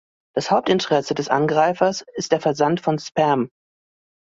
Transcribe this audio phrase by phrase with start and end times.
[0.35, 3.51] Das Hauptinteresse des Angreifers ist der Versand von Spam.